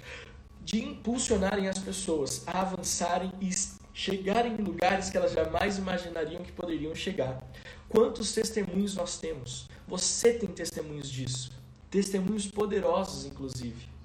[0.62, 3.50] de impulsionarem as pessoas a avançarem e
[3.94, 7.42] chegarem em lugares que elas jamais imaginariam que poderiam chegar.
[7.88, 9.68] Quantos testemunhos nós temos?
[9.88, 11.50] Você tem testemunhos disso,
[11.88, 13.95] testemunhos poderosos, inclusive.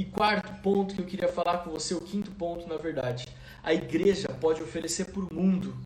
[0.00, 3.28] E quarto ponto que eu queria falar com você, o quinto ponto, na verdade,
[3.62, 5.76] a igreja pode oferecer para o mundo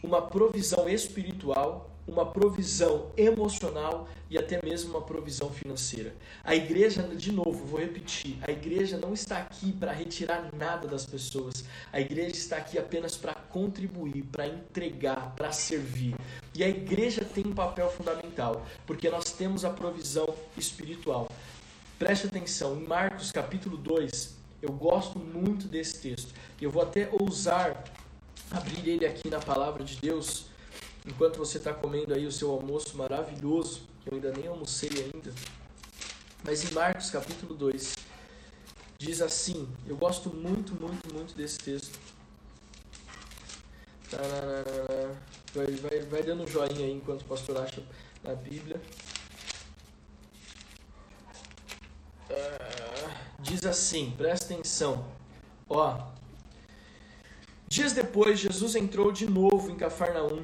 [0.00, 6.14] uma provisão espiritual, uma provisão emocional e até mesmo uma provisão financeira.
[6.44, 11.04] A igreja, de novo, vou repetir, a igreja não está aqui para retirar nada das
[11.04, 11.64] pessoas.
[11.92, 16.14] A igreja está aqui apenas para contribuir, para entregar, para servir.
[16.54, 21.26] E a igreja tem um papel fundamental, porque nós temos a provisão espiritual.
[22.02, 26.34] Preste atenção, em Marcos capítulo 2, eu gosto muito desse texto.
[26.60, 27.84] Eu vou até ousar
[28.50, 30.46] abrir ele aqui na palavra de Deus,
[31.06, 35.32] enquanto você está comendo aí o seu almoço maravilhoso, que eu ainda nem almocei ainda.
[36.42, 37.94] Mas em Marcos capítulo 2,
[38.98, 41.96] diz assim, eu gosto muito, muito, muito desse texto.
[45.54, 47.80] Vai, vai, vai dando um joinha aí enquanto o pastor acha
[48.24, 48.82] na Bíblia.
[53.38, 55.04] Diz assim, presta atenção.
[55.68, 55.98] Ó.
[57.68, 60.42] Dias depois, Jesus entrou de novo em Cafarnaum.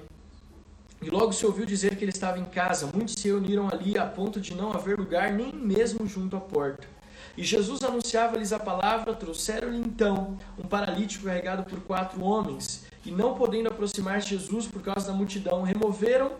[1.00, 2.90] E logo se ouviu dizer que ele estava em casa.
[2.92, 6.88] Muitos se reuniram ali a ponto de não haver lugar nem mesmo junto à porta.
[7.36, 12.84] E Jesus anunciava-lhes a palavra, trouxeram-lhe então um paralítico carregado por quatro homens.
[13.04, 16.32] E não podendo aproximar-se Jesus por causa da multidão, removeram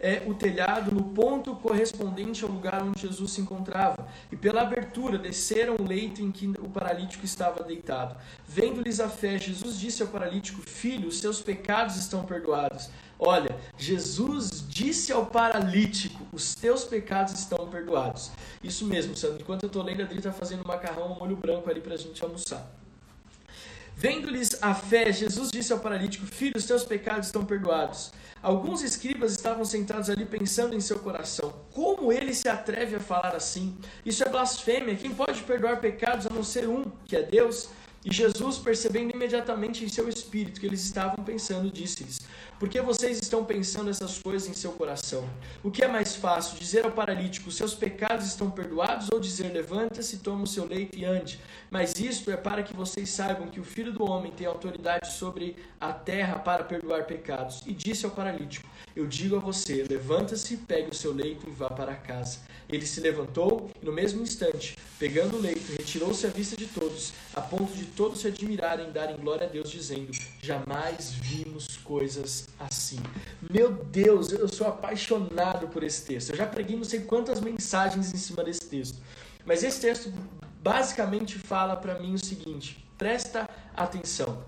[0.00, 5.18] é, o telhado no ponto correspondente ao lugar onde Jesus se encontrava, e pela abertura
[5.18, 8.16] desceram o leito em que o paralítico estava deitado.
[8.48, 12.88] Vendo-lhes a fé, Jesus disse ao paralítico: Filho, os seus pecados estão perdoados.
[13.18, 18.30] Olha, Jesus disse ao paralítico: Os teus pecados estão perdoados.
[18.64, 19.42] Isso mesmo, Sandro.
[19.42, 22.24] Enquanto eu estou lendo, a Adri está fazendo macarrão, molho branco ali para a gente
[22.24, 22.66] almoçar.
[23.94, 28.10] Vendo-lhes a fé, Jesus disse ao paralítico: Filho, os teus pecados estão perdoados.
[28.42, 33.36] Alguns escribas estavam sentados ali pensando em seu coração: Como ele se atreve a falar
[33.36, 33.76] assim?
[34.04, 34.96] Isso é blasfêmia.
[34.96, 37.68] Quem pode perdoar pecados a não ser um, que é Deus?
[38.02, 42.20] E Jesus, percebendo imediatamente em seu espírito que eles estavam pensando, disse-lhes:
[42.60, 45.26] Por que vocês estão pensando essas coisas em seu coração?
[45.64, 50.18] O que é mais fácil, dizer ao paralítico: Seus pecados estão perdoados, ou dizer: Levanta-se,
[50.18, 51.40] toma o seu leito e ande?
[51.70, 55.56] Mas isto é para que vocês saibam que o Filho do Homem tem autoridade sobre
[55.80, 57.62] a terra para perdoar pecados.
[57.64, 61.70] E disse ao paralítico: Eu digo a você: Levanta-se, pegue o seu leito e vá
[61.70, 62.40] para casa.
[62.68, 67.14] Ele se levantou e, no mesmo instante, pegando o leito, retirou-se à vista de todos,
[67.34, 72.48] a ponto de todos se admirarem e darem glória a Deus, dizendo: Jamais vimos coisas
[72.56, 73.00] assim.
[73.52, 76.30] Meu Deus, eu sou apaixonado por esse texto.
[76.30, 78.98] Eu já preguei não sei quantas mensagens em cima desse texto.
[79.44, 80.12] Mas esse texto
[80.62, 84.44] basicamente fala para mim o seguinte: presta atenção.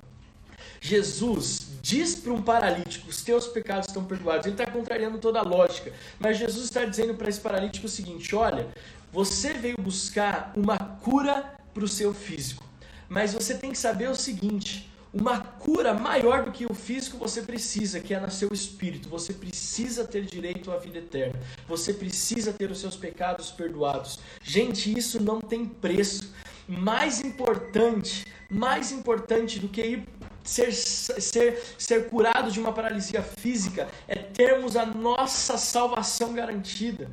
[0.80, 4.46] Jesus diz para um paralítico: os teus pecados estão perdoados.
[4.46, 5.92] Ele está contrariando toda a lógica.
[6.20, 8.68] Mas Jesus está dizendo para esse paralítico o seguinte: olha,
[9.12, 12.64] você veio buscar uma cura para o seu físico.
[13.08, 17.42] Mas você tem que saber o seguinte: uma cura maior do que o físico você
[17.42, 19.08] precisa, que é no seu espírito.
[19.08, 21.38] Você precisa ter direito à vida eterna.
[21.68, 24.18] Você precisa ter os seus pecados perdoados.
[24.42, 26.32] Gente, isso não tem preço.
[26.66, 30.08] Mais importante, mais importante do que ir
[30.44, 37.10] ser, ser, ser curado de uma paralisia física é termos a nossa salvação garantida.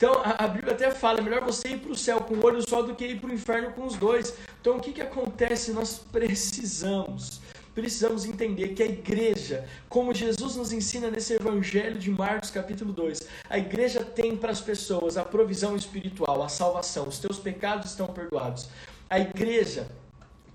[0.00, 2.42] Então a, a Bíblia até fala: é melhor você ir para o céu com o
[2.46, 4.34] olho só do que ir para o inferno com os dois.
[4.58, 5.72] Então o que, que acontece?
[5.72, 7.42] Nós precisamos
[7.74, 13.20] precisamos entender que a igreja, como Jesus nos ensina nesse evangelho de Marcos capítulo 2,
[13.48, 18.08] a igreja tem para as pessoas a provisão espiritual, a salvação, os teus pecados estão
[18.08, 18.68] perdoados.
[19.08, 19.86] A igreja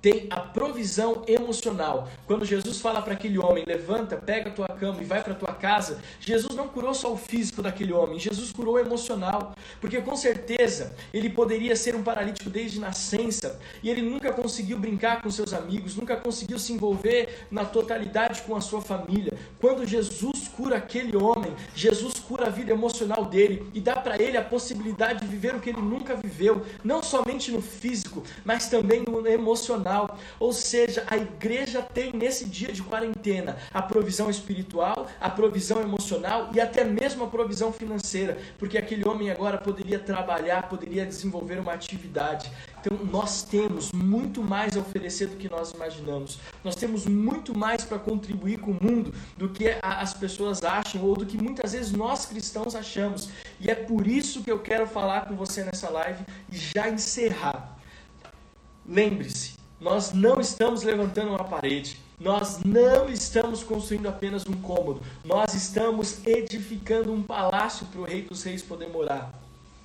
[0.05, 2.07] tem a provisão emocional.
[2.27, 5.51] Quando Jesus fala para aquele homem, levanta, pega a tua cama e vai para tua
[5.51, 10.15] casa, Jesus não curou só o físico daquele homem, Jesus curou o emocional, porque com
[10.15, 15.55] certeza ele poderia ser um paralítico desde nascença e ele nunca conseguiu brincar com seus
[15.55, 19.33] amigos, nunca conseguiu se envolver na totalidade com a sua família.
[19.59, 24.37] Quando Jesus cura aquele homem, Jesus cura a vida emocional dele e dá para ele
[24.37, 29.01] a possibilidade de viver o que ele nunca viveu, não somente no físico, mas também
[29.01, 30.19] no emocional espiritual.
[30.39, 36.49] Ou seja, a igreja tem nesse dia de quarentena a provisão espiritual, a provisão emocional
[36.53, 41.73] e até mesmo a provisão financeira, porque aquele homem agora poderia trabalhar, poderia desenvolver uma
[41.73, 42.51] atividade.
[42.79, 46.37] Então, nós temos muito mais a oferecer do que nós imaginamos.
[46.63, 51.15] Nós temos muito mais para contribuir com o mundo do que as pessoas acham ou
[51.15, 53.29] do que muitas vezes nós cristãos achamos.
[53.59, 57.75] E é por isso que eu quero falar com você nessa live e já encerrar.
[58.87, 61.99] Lembre-se, nós não estamos levantando uma parede.
[62.19, 64.99] Nós não estamos construindo apenas um cômodo.
[65.23, 69.31] Nós estamos edificando um palácio para o Rei dos Reis poder morar.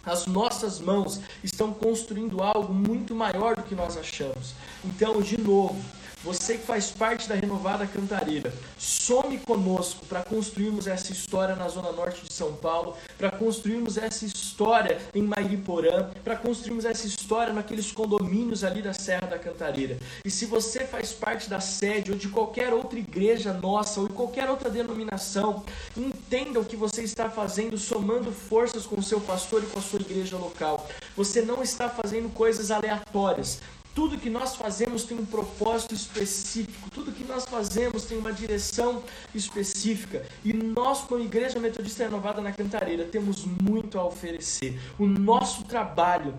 [0.03, 4.55] As nossas mãos estão construindo algo muito maior do que nós achamos.
[4.83, 5.79] Então, de novo,
[6.23, 11.93] você que faz parte da Renovada Cantareira, some conosco para construirmos essa história na Zona
[11.93, 17.91] Norte de São Paulo, para construirmos essa história em Mairiporã, para construirmos essa história naqueles
[17.91, 19.99] condomínios ali da Serra da Cantareira.
[20.25, 24.15] E se você faz parte da sede ou de qualquer outra igreja nossa ou de
[24.15, 25.65] qualquer outra denominação,
[25.97, 29.83] entenda o que você está fazendo, somando forças com o seu pastor e com a
[29.83, 30.87] sua igreja local.
[31.17, 33.61] Você não está fazendo coisas aleatórias.
[34.01, 39.03] Tudo que nós fazemos tem um propósito específico, tudo que nós fazemos tem uma direção
[39.35, 40.25] específica.
[40.43, 44.81] E nós, como Igreja Metodista Renovada na Cantareira, temos muito a oferecer.
[44.99, 46.35] O nosso trabalho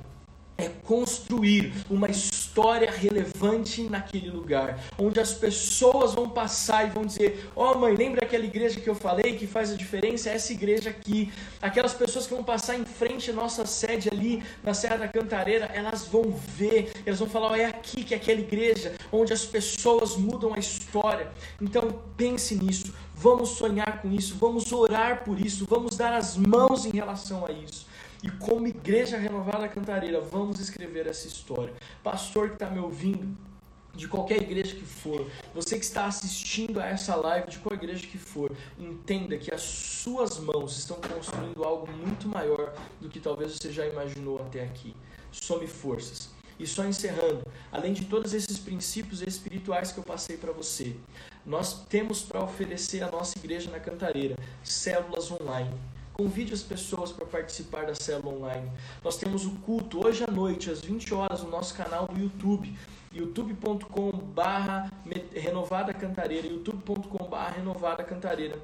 [0.58, 7.50] é construir uma história relevante naquele lugar, onde as pessoas vão passar e vão dizer:
[7.56, 10.30] Ó oh, mãe, lembra aquela igreja que eu falei que faz a diferença?
[10.30, 11.32] É essa igreja aqui.
[11.62, 15.66] Aquelas pessoas que vão passar em frente à nossa sede ali na Serra da Cantareira,
[15.74, 19.46] elas vão ver, elas vão falar: oh, é aqui que é aquela igreja onde as
[19.46, 21.30] pessoas mudam a história.
[21.60, 26.86] Então pense nisso, vamos sonhar com isso, vamos orar por isso, vamos dar as mãos
[26.86, 27.91] em relação a isso.
[28.24, 31.74] E como Igreja Renovada Cantareira, vamos escrever essa história.
[32.04, 33.36] Pastor que está me ouvindo,
[33.96, 38.06] de qualquer igreja que for, você que está assistindo a essa live, de qual igreja
[38.08, 43.54] que for, entenda que as suas mãos estão construindo algo muito maior do que talvez
[43.54, 44.96] você já imaginou até aqui.
[45.32, 46.30] Some forças.
[46.60, 50.96] E só encerrando, além de todos esses princípios espirituais que eu passei para você,
[51.44, 55.74] nós temos para oferecer à nossa igreja na Cantareira células online
[56.22, 58.72] Convide as pessoas para participar da célula online.
[59.04, 62.78] Nós temos o culto hoje à noite, às 20 horas, no nosso canal do YouTube.
[63.12, 64.92] youtube.com barra
[65.34, 68.56] renovada cantareira youtube.com barra renovada cantareira.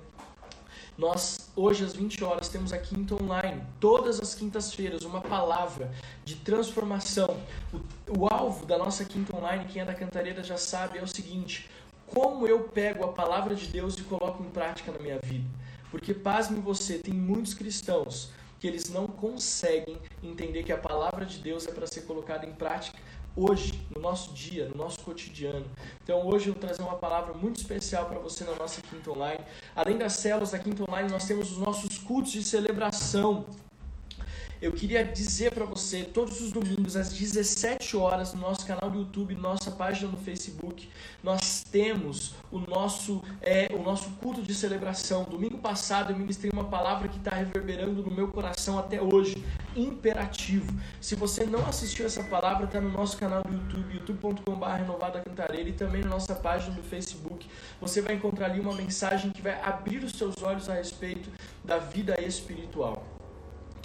[0.96, 3.64] Nós hoje às 20 horas temos a quinta online.
[3.80, 5.92] Todas as quintas-feiras uma palavra
[6.24, 7.40] de transformação.
[7.74, 7.80] O
[8.20, 11.68] o alvo da nossa quinta online, quem é da Cantareira já sabe, é o seguinte:
[12.06, 15.50] como eu pego a palavra de Deus e coloco em prática na minha vida?
[15.98, 18.30] Porque, pasme você, tem muitos cristãos
[18.60, 22.54] que eles não conseguem entender que a palavra de Deus é para ser colocada em
[22.54, 23.00] prática
[23.36, 25.66] hoje, no nosso dia, no nosso cotidiano.
[26.04, 29.44] Então hoje eu vou trazer uma palavra muito especial para você na nossa Quinta Online.
[29.76, 33.48] Além das células da Quinta Online, nós temos os nossos cultos de celebração
[34.62, 39.00] eu queria dizer para você, todos os domingos às 17 horas no nosso canal do
[39.00, 40.90] YouTube, nossa página no Facebook,
[41.24, 45.24] nós temos o nosso é, o nosso culto de celebração.
[45.26, 49.44] Domingo passado eu ministrei uma palavra que está reverberando no meu coração até hoje,
[49.76, 50.74] imperativo.
[51.00, 55.24] Se você não assistiu essa palavra, está no nosso canal do YouTube, youtube.com.br renovada
[55.68, 57.48] e também na nossa página do Facebook.
[57.80, 61.30] Você vai encontrar ali uma mensagem que vai abrir os seus olhos a respeito
[61.64, 63.17] da vida espiritual.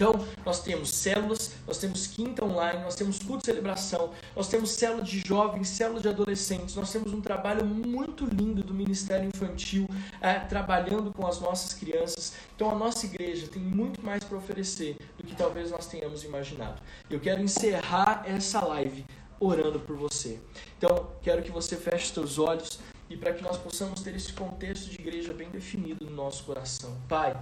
[0.02, 4.72] Então, nós temos células, nós temos quinta online, nós temos culto de celebração, nós temos
[4.72, 9.88] célula de jovens, célula de adolescentes, nós temos um trabalho muito lindo do Ministério Infantil
[10.20, 12.32] é, trabalhando com as nossas crianças.
[12.56, 16.82] Então, a nossa igreja tem muito mais para oferecer do que talvez nós tenhamos imaginado.
[17.08, 19.06] Eu quero encerrar essa live
[19.38, 20.40] orando por você.
[20.78, 24.90] Então, quero que você feche seus olhos e para que nós possamos ter esse contexto
[24.90, 26.96] de igreja bem definido no nosso coração.
[27.08, 27.36] Pai,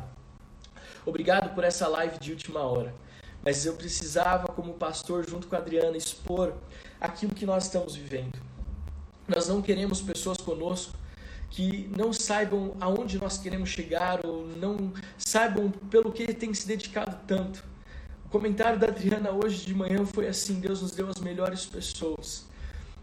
[1.05, 2.95] Obrigado por essa live de última hora.
[3.43, 6.55] Mas eu precisava, como pastor, junto com a Adriana, expor
[7.01, 8.39] aquilo que nós estamos vivendo.
[9.27, 10.95] Nós não queremos pessoas conosco
[11.51, 17.19] que não saibam aonde nós queremos chegar ou não saibam pelo que tem se dedicado
[17.27, 17.65] tanto.
[18.25, 22.47] O comentário da Adriana hoje de manhã foi assim: Deus nos deu as melhores pessoas,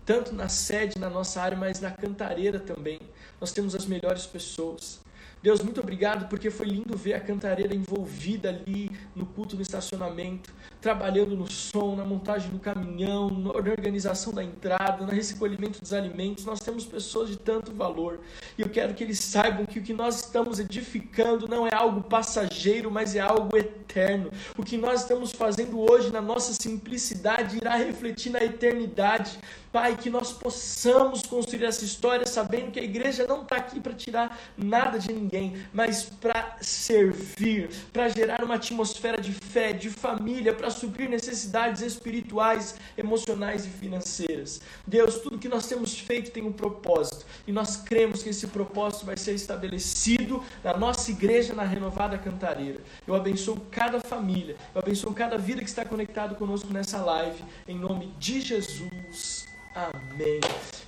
[0.06, 3.00] tanto na sede, na nossa área, mas na cantareira também.
[3.40, 5.02] Nós temos as melhores pessoas.
[5.48, 10.54] Deus, muito obrigado porque foi lindo ver a cantareira envolvida ali no culto no estacionamento,
[10.82, 16.44] trabalhando no som, na montagem do caminhão, na organização da entrada, no recolhimento dos alimentos.
[16.44, 18.20] Nós temos pessoas de tanto valor
[18.58, 22.02] e eu quero que eles saibam que o que nós estamos edificando não é algo
[22.02, 24.30] passageiro, mas é algo eterno.
[24.58, 29.40] O que nós estamos fazendo hoje na nossa simplicidade irá refletir na eternidade.
[29.72, 33.94] Pai, que nós possamos construir essa história sabendo que a igreja não está aqui para
[33.94, 40.54] tirar nada de ninguém, mas para servir, para gerar uma atmosfera de fé, de família,
[40.54, 44.62] para suprir necessidades espirituais, emocionais e financeiras.
[44.86, 49.06] Deus, tudo que nós temos feito tem um propósito e nós cremos que esse propósito
[49.06, 52.80] vai ser estabelecido na nossa igreja, na renovada cantareira.
[53.06, 57.78] Eu abençoo cada família, eu abençoo cada vida que está conectado conosco nessa live, em
[57.78, 59.48] nome de Jesus.
[59.78, 60.40] Amém.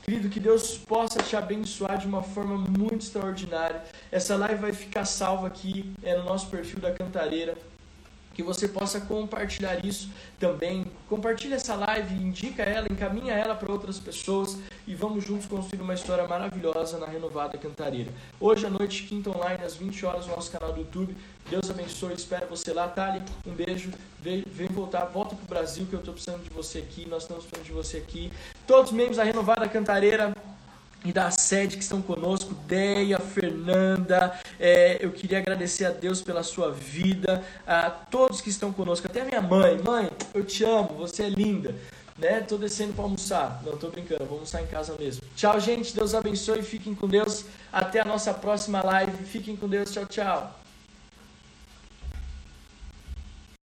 [0.02, 3.84] Querido, que Deus possa te abençoar de uma forma muito extraordinária.
[4.12, 7.56] Essa live vai ficar salva aqui é, no nosso perfil da Cantareira
[8.40, 10.10] que você possa compartilhar isso
[10.40, 10.86] também.
[11.10, 15.94] Compartilhe essa live, indica ela, encaminha ela para outras pessoas e vamos juntos construir uma
[15.94, 18.10] história maravilhosa na Renovada Cantareira.
[18.40, 21.18] Hoje à noite, quinta online, às 20 horas, no nosso canal do YouTube.
[21.50, 22.88] Deus abençoe, espero você lá.
[22.88, 26.50] Thali, um beijo, vem, vem voltar, volta para o Brasil que eu estou precisando de
[26.52, 28.32] você aqui, nós estamos precisando de você aqui.
[28.66, 30.34] Todos os membros da Renovada Cantareira,
[31.04, 34.38] e da sede que estão conosco, Deia, Fernanda.
[34.60, 39.22] É, eu queria agradecer a Deus pela sua vida, a todos que estão conosco, até
[39.22, 39.80] a minha mãe.
[39.82, 41.76] Mãe, eu te amo, você é linda.
[42.18, 42.42] Né?
[42.42, 43.62] Tô descendo para almoçar.
[43.66, 45.22] Não, tô brincando, vou almoçar em casa mesmo.
[45.38, 45.96] Tchau, gente.
[45.96, 46.62] Deus abençoe.
[46.62, 47.46] Fiquem com Deus.
[47.72, 49.24] Até a nossa próxima live.
[49.24, 49.90] Fiquem com Deus.
[49.90, 50.59] Tchau, tchau.